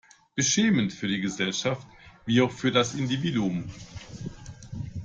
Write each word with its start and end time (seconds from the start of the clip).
Beschämend 0.33 0.93
für 0.93 1.07
die 1.07 1.21
Gesellschaft, 1.21 1.85
wie 2.25 2.41
auch 2.41 2.49
für 2.51 2.71
das 2.71 2.95
Individuum. 2.95 3.65